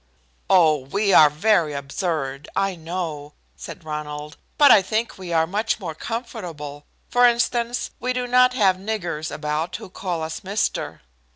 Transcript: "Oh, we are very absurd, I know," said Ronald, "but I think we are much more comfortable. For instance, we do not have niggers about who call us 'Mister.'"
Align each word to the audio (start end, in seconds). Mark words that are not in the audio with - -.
"Oh, 0.49 0.77
we 0.79 1.13
are 1.13 1.29
very 1.29 1.73
absurd, 1.73 2.49
I 2.55 2.75
know," 2.75 3.33
said 3.55 3.83
Ronald, 3.83 4.35
"but 4.57 4.71
I 4.71 4.81
think 4.81 5.15
we 5.19 5.31
are 5.31 5.45
much 5.45 5.79
more 5.79 5.93
comfortable. 5.93 6.85
For 7.11 7.27
instance, 7.27 7.91
we 7.99 8.11
do 8.11 8.25
not 8.25 8.53
have 8.55 8.77
niggers 8.77 9.29
about 9.29 9.75
who 9.75 9.91
call 9.91 10.23
us 10.23 10.43
'Mister.'" 10.43 11.01